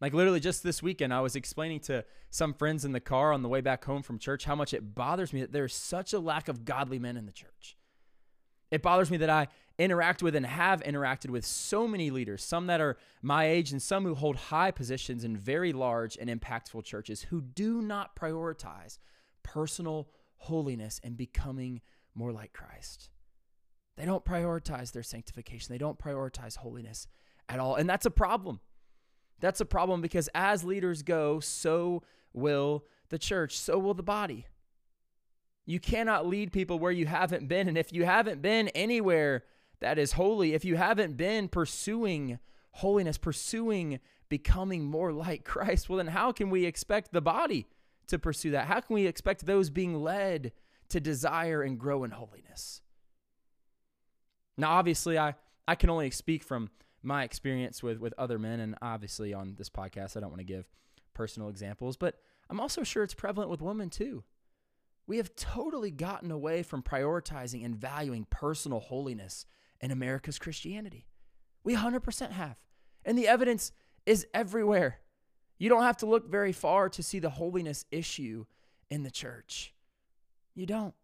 Like 0.00 0.14
literally 0.14 0.40
just 0.40 0.62
this 0.62 0.82
weekend, 0.82 1.12
I 1.12 1.20
was 1.20 1.36
explaining 1.36 1.80
to 1.80 2.04
some 2.30 2.54
friends 2.54 2.84
in 2.84 2.92
the 2.92 3.00
car 3.00 3.32
on 3.32 3.42
the 3.42 3.48
way 3.48 3.60
back 3.60 3.84
home 3.84 4.02
from 4.02 4.18
church 4.18 4.44
how 4.44 4.54
much 4.54 4.72
it 4.72 4.94
bothers 4.94 5.32
me 5.32 5.40
that 5.42 5.52
there's 5.52 5.74
such 5.74 6.12
a 6.12 6.20
lack 6.20 6.48
of 6.48 6.64
godly 6.64 6.98
men 6.98 7.16
in 7.16 7.26
the 7.26 7.32
church. 7.32 7.76
It 8.70 8.82
bothers 8.82 9.10
me 9.10 9.16
that 9.18 9.30
I 9.30 9.48
interact 9.78 10.22
with 10.22 10.36
and 10.36 10.46
have 10.46 10.82
interacted 10.82 11.30
with 11.30 11.44
so 11.44 11.88
many 11.88 12.10
leaders, 12.10 12.44
some 12.44 12.66
that 12.68 12.80
are 12.80 12.96
my 13.20 13.46
age 13.46 13.72
and 13.72 13.82
some 13.82 14.04
who 14.04 14.14
hold 14.14 14.36
high 14.36 14.70
positions 14.70 15.24
in 15.24 15.36
very 15.36 15.72
large 15.72 16.16
and 16.16 16.30
impactful 16.30 16.84
churches 16.84 17.22
who 17.22 17.40
do 17.40 17.82
not 17.82 18.14
prioritize 18.14 18.98
personal 19.42 20.08
holiness 20.36 21.00
and 21.02 21.16
becoming 21.16 21.80
more 22.14 22.32
like 22.32 22.52
Christ. 22.52 23.10
They 23.96 24.06
don't 24.06 24.24
prioritize 24.24 24.92
their 24.92 25.02
sanctification, 25.02 25.72
they 25.72 25.78
don't 25.78 25.98
prioritize 25.98 26.56
holiness 26.56 27.06
at 27.48 27.58
all. 27.58 27.74
And 27.74 27.90
that's 27.90 28.06
a 28.06 28.10
problem. 28.10 28.60
That's 29.40 29.60
a 29.60 29.64
problem 29.64 30.00
because 30.00 30.28
as 30.34 30.64
leaders 30.64 31.02
go, 31.02 31.40
so 31.40 32.02
will 32.32 32.84
the 33.08 33.18
church, 33.18 33.58
so 33.58 33.78
will 33.78 33.94
the 33.94 34.02
body. 34.02 34.46
You 35.66 35.80
cannot 35.80 36.26
lead 36.26 36.52
people 36.52 36.78
where 36.78 36.92
you 36.92 37.06
haven't 37.06 37.48
been. 37.48 37.68
And 37.68 37.78
if 37.78 37.92
you 37.92 38.04
haven't 38.04 38.42
been 38.42 38.68
anywhere 38.68 39.44
that 39.80 39.98
is 39.98 40.12
holy, 40.12 40.54
if 40.54 40.64
you 40.64 40.76
haven't 40.76 41.16
been 41.16 41.48
pursuing 41.48 42.38
holiness, 42.72 43.18
pursuing 43.18 44.00
becoming 44.28 44.84
more 44.84 45.12
like 45.12 45.44
Christ, 45.44 45.88
well, 45.88 45.98
then 45.98 46.08
how 46.08 46.32
can 46.32 46.50
we 46.50 46.64
expect 46.64 47.12
the 47.12 47.20
body 47.20 47.66
to 48.08 48.18
pursue 48.18 48.50
that? 48.52 48.66
How 48.66 48.80
can 48.80 48.94
we 48.94 49.06
expect 49.06 49.46
those 49.46 49.70
being 49.70 50.02
led 50.02 50.52
to 50.88 51.00
desire 51.00 51.62
and 51.62 51.78
grow 51.78 52.04
in 52.04 52.10
holiness? 52.10 52.82
Now, 54.56 54.72
obviously, 54.72 55.18
I, 55.18 55.34
I 55.66 55.74
can 55.74 55.88
only 55.88 56.10
speak 56.10 56.42
from 56.42 56.70
my 57.02 57.24
experience 57.24 57.82
with, 57.82 57.98
with 57.98 58.14
other 58.18 58.38
men, 58.38 58.60
and 58.60 58.76
obviously 58.82 59.32
on 59.32 59.54
this 59.56 59.70
podcast, 59.70 60.16
I 60.16 60.20
don't 60.20 60.30
want 60.30 60.40
to 60.40 60.44
give 60.44 60.66
personal 61.14 61.48
examples, 61.48 61.96
but 61.96 62.16
I'm 62.48 62.60
also 62.60 62.82
sure 62.82 63.02
it's 63.02 63.14
prevalent 63.14 63.50
with 63.50 63.62
women 63.62 63.90
too. 63.90 64.24
We 65.06 65.16
have 65.16 65.34
totally 65.34 65.90
gotten 65.90 66.30
away 66.30 66.62
from 66.62 66.82
prioritizing 66.82 67.64
and 67.64 67.74
valuing 67.74 68.26
personal 68.30 68.80
holiness 68.80 69.46
in 69.80 69.90
America's 69.90 70.38
Christianity. 70.38 71.06
We 71.64 71.74
100% 71.74 72.30
have. 72.32 72.56
And 73.04 73.18
the 73.18 73.28
evidence 73.28 73.72
is 74.06 74.26
everywhere. 74.34 75.00
You 75.58 75.68
don't 75.68 75.82
have 75.82 75.98
to 75.98 76.06
look 76.06 76.30
very 76.30 76.52
far 76.52 76.88
to 76.90 77.02
see 77.02 77.18
the 77.18 77.30
holiness 77.30 77.84
issue 77.90 78.44
in 78.90 79.02
the 79.02 79.10
church. 79.10 79.74
You 80.54 80.66
don't. 80.66 80.94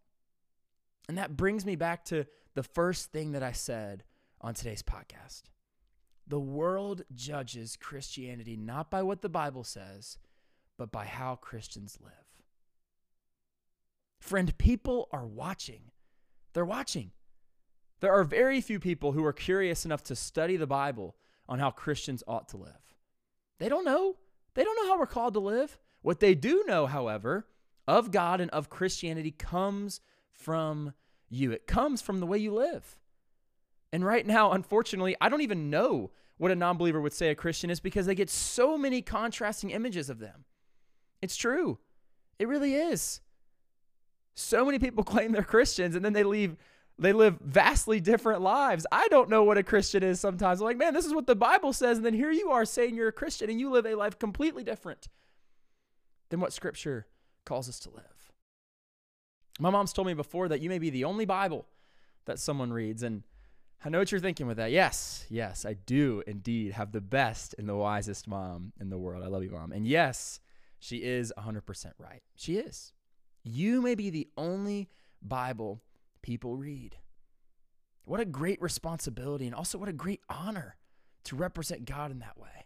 And 1.07 1.17
that 1.17 1.37
brings 1.37 1.65
me 1.65 1.75
back 1.75 2.05
to 2.05 2.25
the 2.53 2.63
first 2.63 3.11
thing 3.11 3.31
that 3.33 3.43
I 3.43 3.51
said 3.51 4.03
on 4.41 4.53
today's 4.53 4.83
podcast. 4.83 5.43
The 6.27 6.39
world 6.39 7.03
judges 7.15 7.77
Christianity 7.77 8.57
not 8.57 8.91
by 8.91 9.01
what 9.01 9.21
the 9.21 9.29
Bible 9.29 9.63
says, 9.63 10.17
but 10.77 10.91
by 10.91 11.05
how 11.05 11.35
Christians 11.35 11.97
live. 12.03 12.11
Friend, 14.19 14.57
people 14.57 15.07
are 15.11 15.25
watching. 15.25 15.91
They're 16.53 16.65
watching. 16.65 17.11
There 17.99 18.11
are 18.11 18.23
very 18.23 18.61
few 18.61 18.79
people 18.79 19.13
who 19.13 19.23
are 19.25 19.33
curious 19.33 19.85
enough 19.85 20.03
to 20.03 20.15
study 20.15 20.57
the 20.57 20.67
Bible 20.67 21.15
on 21.47 21.59
how 21.59 21.71
Christians 21.71 22.23
ought 22.27 22.49
to 22.49 22.57
live. 22.57 22.95
They 23.59 23.69
don't 23.69 23.85
know. 23.85 24.17
They 24.53 24.63
don't 24.63 24.75
know 24.75 24.91
how 24.91 24.99
we're 24.99 25.07
called 25.07 25.33
to 25.35 25.39
live. 25.39 25.77
What 26.01 26.19
they 26.19 26.35
do 26.35 26.63
know, 26.67 26.87
however, 26.87 27.47
of 27.87 28.11
God 28.11 28.41
and 28.41 28.51
of 28.51 28.69
Christianity 28.69 29.31
comes 29.31 30.01
from 30.31 30.93
you. 31.29 31.51
It 31.51 31.67
comes 31.67 32.01
from 32.01 32.19
the 32.19 32.27
way 32.27 32.37
you 32.37 32.53
live. 32.53 32.97
And 33.91 34.05
right 34.05 34.25
now, 34.25 34.51
unfortunately, 34.51 35.15
I 35.21 35.29
don't 35.29 35.41
even 35.41 35.69
know 35.69 36.11
what 36.37 36.51
a 36.51 36.55
non 36.55 36.77
believer 36.77 37.01
would 37.01 37.13
say 37.13 37.29
a 37.29 37.35
Christian 37.35 37.69
is 37.69 37.79
because 37.79 38.05
they 38.05 38.15
get 38.15 38.29
so 38.29 38.77
many 38.77 39.01
contrasting 39.01 39.71
images 39.71 40.09
of 40.09 40.19
them. 40.19 40.45
It's 41.21 41.35
true. 41.35 41.79
It 42.39 42.47
really 42.47 42.75
is. 42.75 43.21
So 44.35 44.65
many 44.65 44.79
people 44.79 45.03
claim 45.05 45.31
they're 45.31 45.43
Christians 45.43 45.95
and 45.95 46.03
then 46.03 46.13
they 46.13 46.23
leave 46.23 46.57
they 46.99 47.13
live 47.13 47.37
vastly 47.39 47.99
different 47.99 48.41
lives. 48.41 48.87
I 48.91 49.07
don't 49.09 49.29
know 49.29 49.43
what 49.43 49.59
a 49.59 49.63
Christian 49.63 50.01
is 50.01 50.19
sometimes. 50.19 50.61
I'm 50.61 50.65
like, 50.65 50.77
man, 50.77 50.95
this 50.95 51.05
is 51.05 51.13
what 51.13 51.27
the 51.27 51.35
Bible 51.35 51.71
says. 51.71 51.97
And 51.97 52.05
then 52.05 52.15
here 52.15 52.31
you 52.31 52.49
are 52.49 52.65
saying 52.65 52.95
you're 52.95 53.09
a 53.09 53.13
Christian 53.13 53.51
and 53.51 53.59
you 53.59 53.69
live 53.69 53.85
a 53.85 53.93
life 53.93 54.17
completely 54.17 54.63
different 54.63 55.07
than 56.29 56.39
what 56.39 56.53
Scripture 56.53 57.05
calls 57.45 57.69
us 57.69 57.79
to 57.81 57.91
live. 57.91 58.31
My 59.59 59.69
mom's 59.69 59.93
told 59.93 60.07
me 60.07 60.15
before 60.15 60.47
that 60.47 60.59
you 60.59 60.69
may 60.69 60.79
be 60.79 60.89
the 60.89 61.03
only 61.03 61.25
Bible 61.25 61.67
that 62.25 62.39
someone 62.39 62.73
reads. 62.73 63.03
And 63.03 63.21
I 63.83 63.89
know 63.89 63.99
what 63.99 64.11
you're 64.11 64.19
thinking 64.19 64.47
with 64.47 64.57
that. 64.57 64.71
Yes, 64.71 65.25
yes, 65.29 65.65
I 65.65 65.73
do 65.73 66.23
indeed 66.25 66.73
have 66.73 66.91
the 66.91 67.01
best 67.01 67.55
and 67.57 67.69
the 67.69 67.75
wisest 67.75 68.27
mom 68.27 68.73
in 68.79 68.89
the 68.89 68.97
world. 68.97 69.23
I 69.23 69.27
love 69.27 69.43
you, 69.43 69.51
mom. 69.51 69.71
And 69.71 69.87
yes, 69.87 70.39
she 70.79 70.97
is 70.97 71.31
100% 71.37 71.91
right. 71.99 72.23
She 72.35 72.57
is. 72.57 72.93
You 73.43 73.81
may 73.81 73.95
be 73.95 74.09
the 74.09 74.27
only 74.35 74.89
Bible 75.21 75.81
people 76.21 76.55
read. 76.55 76.97
What 78.03 78.19
a 78.19 78.25
great 78.25 78.61
responsibility 78.61 79.45
and 79.45 79.55
also 79.55 79.77
what 79.77 79.89
a 79.89 79.93
great 79.93 80.21
honor 80.29 80.77
to 81.25 81.35
represent 81.35 81.85
God 81.85 82.09
in 82.09 82.19
that 82.19 82.37
way. 82.37 82.65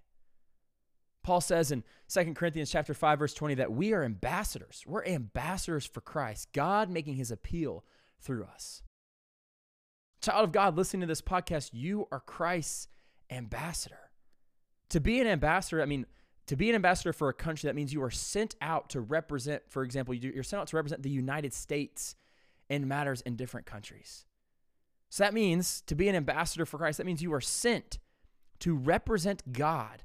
Paul 1.24 1.42
says 1.42 1.72
in 1.72 1.84
2 2.10 2.34
Corinthians 2.34 2.72
chapter 2.72 2.94
5 2.94 3.20
verse 3.20 3.34
20 3.34 3.56
that 3.56 3.72
we 3.72 3.94
are 3.94 4.04
ambassadors. 4.04 4.84
We're 4.88 5.06
ambassadors 5.06 5.86
for 5.86 6.02
Christ, 6.02 6.50
God 6.54 6.90
making 6.90 7.16
his 7.16 7.32
appeal 7.32 7.84
through 8.20 8.46
us. 8.46 8.82
Child 10.22 10.44
of 10.44 10.52
God 10.52 10.78
listening 10.78 11.02
to 11.02 11.08
this 11.08 11.22
podcast, 11.22 11.72
you 11.74 12.08
are 12.12 12.20
Christ's 12.20 12.88
ambassador. 13.30 14.12
To 14.90 15.00
be 15.00 15.20
an 15.20 15.28
ambassador, 15.28 15.82
I 15.82 15.86
mean, 15.86 16.06
to 16.48 16.56
be 16.56 16.70
an 16.70 16.76
ambassador 16.76 17.14
for 17.14 17.30
a 17.30 17.34
country, 17.34 17.68
that 17.68 17.76
means 17.76 17.94
you 17.94 18.04
are 18.04 18.12
sent 18.12 18.56
out 18.62 18.90
to 18.90 19.02
represent, 19.02 19.64
for 19.70 19.84
example, 19.84 20.14
you're 20.14 20.44
sent 20.44 20.62
out 20.62 20.68
to 20.68 20.76
represent 20.76 21.02
the 21.02 21.10
United 21.10 21.54
States 21.54 22.16
in 22.70 22.88
matters 22.88 23.22
in 23.22 23.36
different 23.36 23.66
countries. 23.66 24.26
So 25.10 25.24
that 25.24 25.34
means 25.34 25.82
to 25.88 25.96
be 25.96 26.08
an 26.08 26.16
ambassador 26.16 26.66
for 26.66 26.78
Christ, 26.78 26.98
that 26.98 27.06
means 27.06 27.22
you 27.22 27.34
are 27.34 27.42
sent 27.42 28.00
to 28.60 28.76
represent 28.76 29.54
God 29.54 30.04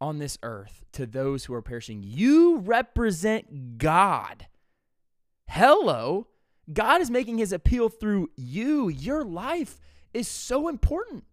on 0.00 0.18
this 0.18 0.38
earth 0.42 0.84
to 0.92 1.06
those 1.06 1.44
who 1.44 1.54
are 1.54 1.62
perishing. 1.62 2.02
You 2.02 2.58
represent 2.58 3.78
God. 3.78 4.46
Hello. 5.48 6.28
God 6.72 7.00
is 7.00 7.10
making 7.10 7.38
his 7.38 7.52
appeal 7.52 7.88
through 7.88 8.30
you. 8.36 8.88
Your 8.88 9.24
life 9.24 9.80
is 10.12 10.28
so 10.28 10.68
important. 10.68 11.24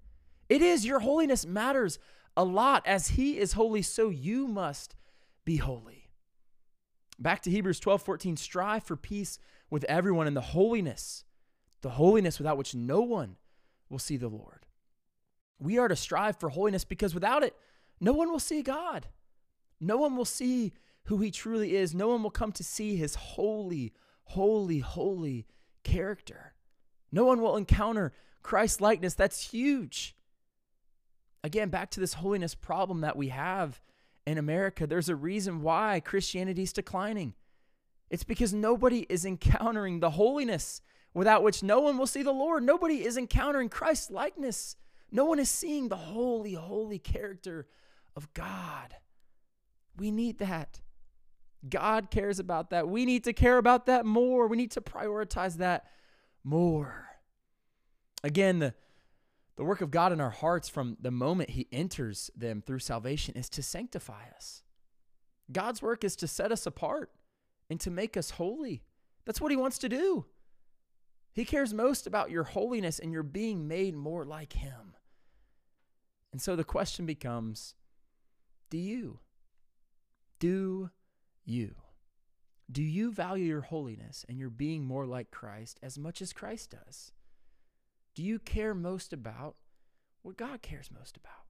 It 0.50 0.62
is. 0.62 0.86
Your 0.86 1.00
holiness 1.00 1.46
matters 1.46 2.00
a 2.36 2.44
lot. 2.44 2.86
As 2.86 3.10
he 3.10 3.38
is 3.38 3.54
holy, 3.54 3.82
so 3.82 4.10
you 4.10 4.48
must 4.48 4.96
be 5.46 5.58
holy. 5.58 6.10
Back 7.18 7.42
to 7.44 7.52
Hebrews 7.52 7.80
12 7.80 8.02
14. 8.02 8.38
Strive 8.38 8.84
for 8.84 8.96
peace 8.96 9.40
with 9.70 9.84
everyone 9.86 10.28
in 10.28 10.34
the 10.34 10.42
holiness, 10.42 11.24
the 11.82 11.92
holiness 11.92 12.38
without 12.38 12.58
which 12.58 12.76
no 12.76 13.02
one 13.02 13.38
will 13.90 14.00
see 14.00 14.18
the 14.18 14.28
Lord. 14.28 14.66
We 15.60 15.78
are 15.78 15.88
to 15.88 15.96
strive 15.96 16.38
for 16.38 16.50
holiness 16.50 16.84
because 16.84 17.14
without 17.14 17.44
it, 17.44 17.56
no 18.00 18.14
one 18.14 18.32
will 18.32 18.40
see 18.40 18.64
God. 18.64 19.08
No 19.80 19.98
one 19.98 20.16
will 20.18 20.26
see 20.26 20.74
who 21.06 21.18
he 21.20 21.32
truly 21.32 21.76
is. 21.76 21.94
No 21.94 22.08
one 22.10 22.24
will 22.24 22.32
come 22.32 22.52
to 22.54 22.64
see 22.64 22.96
his 22.96 23.16
holy, 23.16 23.94
holy, 24.24 24.80
holy 24.80 25.46
character. 25.84 26.54
No 27.12 27.26
one 27.26 27.42
will 27.42 27.58
encounter 27.58 28.14
Christ 28.42 28.82
likeness. 28.82 29.14
That's 29.14 29.52
huge. 29.52 30.16
Again, 31.44 31.70
back 31.70 31.90
to 31.92 32.00
this 32.00 32.14
holiness 32.14 32.56
problem 32.56 33.02
that 33.02 33.18
we 33.18 33.30
have 33.30 33.82
in 34.26 34.38
America. 34.38 34.86
There's 34.86 35.10
a 35.10 35.16
reason 35.16 35.62
why 35.62 36.00
Christianity 36.00 36.64
is 36.64 36.74
declining. 36.74 37.34
It's 38.10 38.24
because 38.24 38.54
nobody 38.54 39.06
is 39.10 39.26
encountering 39.26 40.00
the 40.00 40.12
holiness 40.12 40.82
without 41.14 41.44
which 41.44 41.64
no 41.64 41.80
one 41.80 41.98
will 41.98 42.08
see 42.08 42.24
the 42.24 42.32
Lord. 42.32 42.64
Nobody 42.64 43.04
is 43.06 43.18
encountering 43.18 43.70
Christ 43.70 44.12
likeness. 44.12 44.76
No 45.12 45.26
one 45.26 45.40
is 45.40 45.50
seeing 45.50 45.90
the 45.90 45.96
holy, 45.96 46.54
holy 46.54 47.00
character 47.00 47.68
of 48.16 48.34
God. 48.34 48.96
We 49.98 50.12
need 50.12 50.40
that. 50.40 50.82
God 51.68 52.10
cares 52.10 52.40
about 52.40 52.72
that. 52.72 52.88
We 52.88 53.06
need 53.06 53.24
to 53.26 53.34
care 53.34 53.58
about 53.58 53.86
that 53.86 54.06
more. 54.06 54.48
We 54.48 54.58
need 54.58 54.72
to 54.72 54.82
prioritize 54.82 55.58
that 55.58 55.86
more. 56.44 57.08
Again, 58.24 58.60
the, 58.60 58.74
the 59.58 59.64
work 59.64 59.82
of 59.82 59.92
God 59.92 60.12
in 60.12 60.20
our 60.20 60.30
hearts 60.32 60.70
from 60.70 60.98
the 61.00 61.12
moment 61.12 61.52
He 61.52 61.68
enters 61.72 62.32
them 62.36 62.62
through 62.62 62.80
salvation 62.80 63.36
is 63.36 63.50
to 63.50 63.64
sanctify 63.64 64.26
us. 64.36 64.64
God's 65.52 65.82
work 65.82 66.04
is 66.04 66.16
to 66.18 66.28
set 66.28 66.52
us 66.52 66.66
apart 66.66 67.12
and 67.70 67.80
to 67.82 67.92
make 67.92 68.18
us 68.18 68.32
holy. 68.32 68.84
That's 69.26 69.42
what 69.42 69.52
He 69.52 69.58
wants 69.58 69.78
to 69.80 69.90
do. 69.90 70.26
He 71.34 71.46
cares 71.46 71.74
most 71.74 72.08
about 72.08 72.32
your 72.32 72.44
holiness 72.44 73.00
and 73.00 73.12
your 73.12 73.24
being 73.24 73.68
made 73.68 73.96
more 73.96 74.26
like 74.26 74.54
Him. 74.54 74.96
And 76.32 76.42
so 76.42 76.56
the 76.56 76.64
question 76.64 77.06
becomes 77.06 77.76
do 78.70 78.78
you? 78.78 79.20
Do 80.40 80.90
you? 81.52 81.76
Do 82.72 82.82
you 82.82 83.12
value 83.12 83.46
your 83.46 83.62
holiness 83.62 84.26
and 84.30 84.40
your 84.40 84.50
being 84.50 84.86
more 84.86 85.06
like 85.06 85.32
Christ 85.32 85.80
as 85.84 86.00
much 86.00 86.22
as 86.22 86.34
Christ 86.34 86.72
does? 86.72 87.12
Do 88.16 88.24
you 88.24 88.40
care 88.40 88.74
most 88.74 89.14
about 89.14 89.56
what 90.24 90.38
God 90.38 90.62
cares 90.62 90.90
most 90.92 91.18
about. 91.18 91.46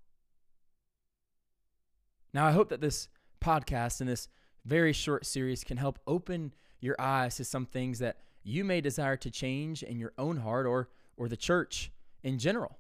Now, 2.34 2.46
I 2.46 2.52
hope 2.52 2.70
that 2.70 2.82
this 2.82 3.10
podcast 3.42 4.00
and 4.00 4.10
this 4.10 4.28
very 4.66 4.94
short 4.94 5.26
series 5.26 5.64
can 5.64 5.78
help 5.78 6.00
open 6.08 6.54
your 6.80 6.96
eyes 7.00 7.36
to 7.36 7.44
some 7.44 7.66
things 7.66 8.00
that 8.00 8.18
you 8.44 8.64
may 8.64 8.82
desire 8.82 9.18
to 9.18 9.30
change 9.30 9.84
in 9.84 10.00
your 10.00 10.14
own 10.18 10.38
heart 10.38 10.66
or 10.66 10.90
or 11.18 11.28
the 11.28 11.38
church 11.38 11.92
in 12.24 12.40
general. 12.40 12.80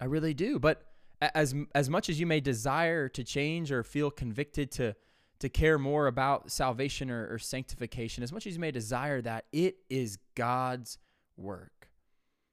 I 0.00 0.06
really 0.06 0.34
do. 0.34 0.58
But 0.58 0.82
as 1.20 1.54
as 1.74 1.90
much 1.90 2.08
as 2.08 2.20
you 2.20 2.26
may 2.26 2.40
desire 2.40 3.08
to 3.10 3.24
change 3.24 3.72
or 3.72 3.82
feel 3.82 4.10
convicted 4.10 4.70
to 4.72 4.94
to 5.40 5.48
care 5.48 5.78
more 5.78 6.06
about 6.06 6.50
salvation 6.50 7.10
or, 7.10 7.32
or 7.32 7.38
sanctification, 7.38 8.22
as 8.22 8.32
much 8.32 8.46
as 8.46 8.54
you 8.54 8.60
may 8.60 8.70
desire 8.70 9.20
that, 9.20 9.44
it 9.52 9.76
is 9.90 10.18
God's 10.34 10.98
work. 11.36 11.88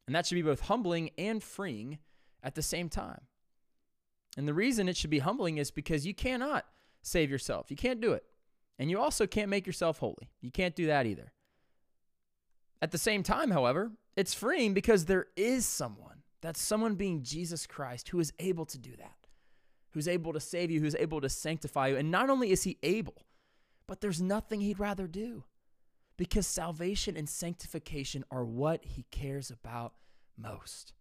And 0.07 0.15
that 0.15 0.25
should 0.25 0.35
be 0.35 0.41
both 0.41 0.61
humbling 0.61 1.11
and 1.17 1.41
freeing 1.41 1.99
at 2.43 2.55
the 2.55 2.61
same 2.61 2.89
time. 2.89 3.21
And 4.37 4.47
the 4.47 4.53
reason 4.53 4.89
it 4.89 4.97
should 4.97 5.09
be 5.09 5.19
humbling 5.19 5.57
is 5.57 5.71
because 5.71 6.05
you 6.05 6.13
cannot 6.13 6.65
save 7.01 7.29
yourself. 7.29 7.69
You 7.69 7.77
can't 7.77 8.01
do 8.01 8.13
it. 8.13 8.23
And 8.79 8.89
you 8.89 8.99
also 8.99 9.27
can't 9.27 9.49
make 9.49 9.67
yourself 9.67 9.99
holy. 9.99 10.31
You 10.41 10.51
can't 10.51 10.75
do 10.75 10.87
that 10.87 11.05
either. 11.05 11.33
At 12.81 12.91
the 12.91 12.97
same 12.97 13.21
time, 13.21 13.51
however, 13.51 13.91
it's 14.15 14.33
freeing 14.33 14.73
because 14.73 15.05
there 15.05 15.27
is 15.35 15.65
someone, 15.65 16.23
that's 16.41 16.61
someone 16.61 16.95
being 16.95 17.21
Jesus 17.21 17.67
Christ, 17.67 18.09
who 18.09 18.19
is 18.19 18.33
able 18.39 18.65
to 18.65 18.77
do 18.77 18.95
that, 18.97 19.15
who's 19.91 20.07
able 20.07 20.33
to 20.33 20.39
save 20.39 20.71
you, 20.71 20.79
who's 20.79 20.95
able 20.95 21.21
to 21.21 21.29
sanctify 21.29 21.89
you. 21.89 21.97
And 21.97 22.11
not 22.11 22.29
only 22.29 22.51
is 22.51 22.63
he 22.63 22.77
able, 22.83 23.25
but 23.87 24.01
there's 24.01 24.21
nothing 24.21 24.61
he'd 24.61 24.79
rather 24.79 25.07
do 25.07 25.43
because 26.17 26.47
salvation 26.47 27.17
and 27.17 27.27
sanctification 27.27 28.23
are 28.31 28.45
what 28.45 28.85
he 28.85 29.05
cares 29.11 29.49
about 29.49 29.93
most. 30.37 30.93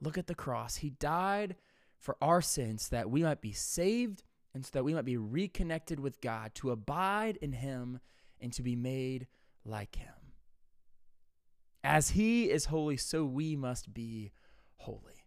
Look 0.00 0.18
at 0.18 0.26
the 0.26 0.34
cross. 0.34 0.76
He 0.76 0.90
died 0.90 1.56
for 1.98 2.16
our 2.20 2.40
sins 2.40 2.88
that 2.90 3.10
we 3.10 3.22
might 3.22 3.40
be 3.40 3.52
saved 3.52 4.22
and 4.54 4.64
so 4.64 4.70
that 4.72 4.84
we 4.84 4.94
might 4.94 5.04
be 5.04 5.16
reconnected 5.16 6.00
with 6.00 6.20
God, 6.20 6.54
to 6.56 6.70
abide 6.70 7.38
in 7.42 7.52
him 7.52 8.00
and 8.40 8.52
to 8.54 8.62
be 8.62 8.76
made 8.76 9.26
like 9.64 9.96
him. 9.96 10.08
As 11.84 12.10
he 12.10 12.50
is 12.50 12.66
holy, 12.66 12.96
so 12.96 13.24
we 13.24 13.56
must 13.56 13.92
be 13.92 14.32
holy. 14.76 15.24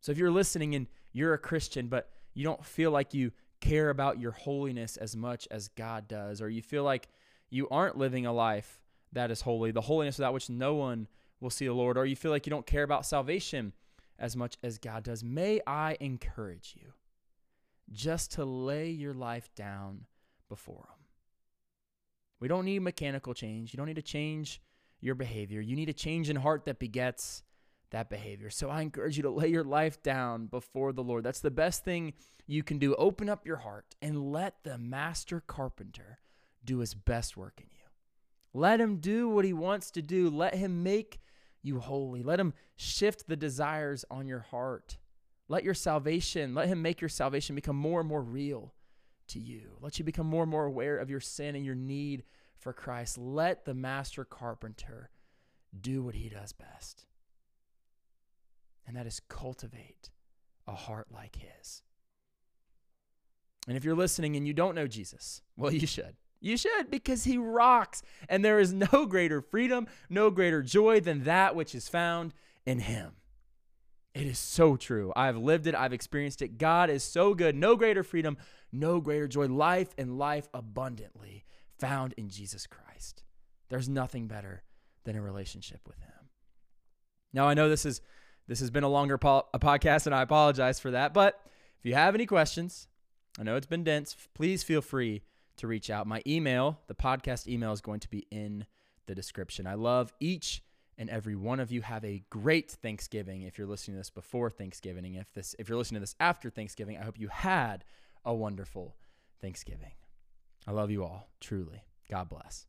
So 0.00 0.12
if 0.12 0.18
you're 0.18 0.30
listening 0.30 0.74
and 0.74 0.86
you're 1.12 1.34
a 1.34 1.38
Christian, 1.38 1.88
but 1.88 2.10
you 2.34 2.44
don't 2.44 2.64
feel 2.64 2.90
like 2.90 3.14
you 3.14 3.32
care 3.60 3.90
about 3.90 4.20
your 4.20 4.32
holiness 4.32 4.96
as 4.96 5.16
much 5.16 5.48
as 5.50 5.68
God 5.68 6.08
does, 6.08 6.40
or 6.40 6.48
you 6.48 6.62
feel 6.62 6.84
like 6.84 7.08
you 7.50 7.68
aren't 7.70 7.96
living 7.96 8.26
a 8.26 8.32
life 8.32 8.80
that 9.12 9.30
is 9.30 9.40
holy, 9.40 9.70
the 9.70 9.80
holiness 9.80 10.18
without 10.18 10.34
which 10.34 10.50
no 10.50 10.74
one 10.74 11.08
will 11.40 11.50
see 11.50 11.66
the 11.66 11.72
Lord, 11.72 11.96
or 11.96 12.06
you 12.06 12.16
feel 12.16 12.30
like 12.30 12.46
you 12.46 12.50
don't 12.50 12.66
care 12.66 12.82
about 12.82 13.06
salvation 13.06 13.72
as 14.18 14.36
much 14.36 14.56
as 14.62 14.78
God 14.78 15.04
does, 15.04 15.22
may 15.22 15.60
I 15.66 15.96
encourage 16.00 16.74
you 16.76 16.92
just 17.92 18.32
to 18.32 18.44
lay 18.44 18.90
your 18.90 19.14
life 19.14 19.48
down 19.54 20.06
before 20.48 20.88
Him. 20.88 21.04
We 22.40 22.48
don't 22.48 22.64
need 22.64 22.80
mechanical 22.80 23.34
change. 23.34 23.72
You 23.72 23.78
don't 23.78 23.86
need 23.86 23.96
to 23.96 24.02
change 24.02 24.60
your 25.00 25.14
behavior. 25.14 25.60
You 25.60 25.76
need 25.76 25.88
a 25.88 25.94
change 25.94 26.30
in 26.30 26.36
heart 26.36 26.64
that 26.66 26.78
begets 26.78 27.42
that 27.90 28.10
behavior. 28.10 28.50
So 28.50 28.68
I 28.68 28.82
encourage 28.82 29.16
you 29.16 29.22
to 29.22 29.30
lay 29.30 29.48
your 29.48 29.64
life 29.64 30.02
down 30.02 30.46
before 30.46 30.92
the 30.92 31.02
Lord. 31.02 31.24
That's 31.24 31.40
the 31.40 31.50
best 31.50 31.84
thing 31.84 32.14
you 32.46 32.62
can 32.62 32.78
do. 32.78 32.94
Open 32.96 33.28
up 33.28 33.46
your 33.46 33.56
heart 33.56 33.94
and 34.02 34.32
let 34.32 34.62
the 34.64 34.78
master 34.78 35.40
carpenter 35.40 36.18
do 36.64 36.78
his 36.78 36.94
best 36.94 37.36
work 37.36 37.60
in 37.60 37.66
you. 37.70 37.78
Let 38.52 38.80
him 38.80 38.96
do 38.96 39.28
what 39.28 39.44
he 39.44 39.52
wants 39.52 39.90
to 39.92 40.02
do. 40.02 40.30
Let 40.30 40.54
him 40.54 40.82
make 40.82 41.20
you 41.62 41.80
holy. 41.80 42.22
Let 42.22 42.40
him 42.40 42.54
shift 42.76 43.28
the 43.28 43.36
desires 43.36 44.04
on 44.10 44.26
your 44.26 44.40
heart. 44.40 44.98
Let 45.48 45.64
your 45.64 45.74
salvation, 45.74 46.54
let 46.54 46.68
him 46.68 46.82
make 46.82 47.00
your 47.00 47.08
salvation 47.08 47.54
become 47.54 47.76
more 47.76 48.00
and 48.00 48.08
more 48.08 48.22
real 48.22 48.74
to 49.28 49.38
you. 49.38 49.76
Let 49.80 49.98
you 49.98 50.04
become 50.04 50.26
more 50.26 50.42
and 50.42 50.50
more 50.50 50.66
aware 50.66 50.98
of 50.98 51.10
your 51.10 51.20
sin 51.20 51.54
and 51.56 51.64
your 51.64 51.74
need 51.74 52.24
for 52.58 52.72
Christ. 52.72 53.16
Let 53.16 53.64
the 53.64 53.74
master 53.74 54.24
carpenter 54.24 55.10
do 55.78 56.02
what 56.02 56.14
he 56.14 56.28
does 56.28 56.52
best. 56.52 57.06
And 58.88 58.96
that 58.96 59.06
is 59.06 59.20
cultivate 59.28 60.08
a 60.66 60.72
heart 60.72 61.08
like 61.12 61.36
his. 61.36 61.82
And 63.68 63.76
if 63.76 63.84
you're 63.84 63.94
listening 63.94 64.34
and 64.34 64.46
you 64.46 64.54
don't 64.54 64.74
know 64.74 64.86
Jesus, 64.86 65.42
well, 65.58 65.70
you 65.70 65.86
should. 65.86 66.16
You 66.40 66.56
should 66.56 66.90
because 66.90 67.24
he 67.24 67.36
rocks. 67.36 68.02
And 68.30 68.42
there 68.42 68.58
is 68.58 68.72
no 68.72 69.06
greater 69.08 69.42
freedom, 69.42 69.86
no 70.08 70.30
greater 70.30 70.62
joy 70.62 71.00
than 71.00 71.24
that 71.24 71.54
which 71.54 71.74
is 71.74 71.86
found 71.86 72.32
in 72.64 72.78
him. 72.80 73.12
It 74.14 74.26
is 74.26 74.38
so 74.38 74.76
true. 74.76 75.12
I've 75.14 75.36
lived 75.36 75.66
it, 75.66 75.74
I've 75.74 75.92
experienced 75.92 76.40
it. 76.40 76.56
God 76.56 76.88
is 76.88 77.04
so 77.04 77.34
good. 77.34 77.54
No 77.54 77.76
greater 77.76 78.02
freedom, 78.02 78.38
no 78.72 79.02
greater 79.02 79.28
joy. 79.28 79.48
Life 79.48 79.90
and 79.98 80.18
life 80.18 80.48
abundantly 80.54 81.44
found 81.78 82.14
in 82.16 82.30
Jesus 82.30 82.66
Christ. 82.66 83.22
There's 83.68 83.88
nothing 83.88 84.28
better 84.28 84.62
than 85.04 85.14
a 85.14 85.20
relationship 85.20 85.80
with 85.86 86.00
him. 86.00 86.30
Now 87.34 87.46
I 87.46 87.54
know 87.54 87.68
this 87.68 87.84
is 87.84 88.00
this 88.48 88.60
has 88.60 88.70
been 88.70 88.82
a 88.82 88.88
longer 88.88 89.18
po- 89.18 89.46
a 89.54 89.58
podcast 89.58 90.06
and 90.06 90.14
I 90.14 90.22
apologize 90.22 90.80
for 90.80 90.90
that, 90.90 91.14
but 91.14 91.40
if 91.78 91.84
you 91.86 91.94
have 91.94 92.14
any 92.14 92.26
questions, 92.26 92.88
I 93.38 93.44
know 93.44 93.54
it's 93.54 93.66
been 93.66 93.84
dense, 93.84 94.16
please 94.34 94.64
feel 94.64 94.80
free 94.80 95.22
to 95.58 95.66
reach 95.68 95.90
out. 95.90 96.06
My 96.06 96.22
email, 96.26 96.80
the 96.88 96.94
podcast 96.94 97.46
email 97.46 97.72
is 97.72 97.80
going 97.80 98.00
to 98.00 98.08
be 98.08 98.26
in 98.30 98.66
the 99.06 99.14
description. 99.14 99.66
I 99.66 99.74
love 99.74 100.12
each 100.18 100.62
and 100.96 101.08
every 101.10 101.36
one 101.36 101.60
of 101.60 101.70
you. 101.70 101.82
Have 101.82 102.04
a 102.04 102.24
great 102.30 102.70
Thanksgiving 102.70 103.42
if 103.42 103.58
you're 103.58 103.66
listening 103.66 103.96
to 103.96 104.00
this 104.00 104.10
before 104.10 104.50
Thanksgiving. 104.50 105.14
If 105.14 105.32
this 105.34 105.54
if 105.58 105.68
you're 105.68 105.78
listening 105.78 105.98
to 105.98 106.02
this 106.02 106.16
after 106.18 106.50
Thanksgiving, 106.50 106.96
I 106.96 107.04
hope 107.04 107.18
you 107.18 107.28
had 107.28 107.84
a 108.24 108.34
wonderful 108.34 108.96
Thanksgiving. 109.40 109.92
I 110.66 110.72
love 110.72 110.90
you 110.90 111.04
all, 111.04 111.30
truly. 111.40 111.84
God 112.10 112.28
bless. 112.28 112.66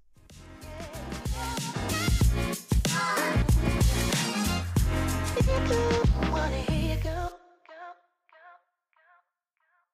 Wanna 5.48 6.58
hear 6.68 6.96
you 6.96 7.04
go? 7.04 7.29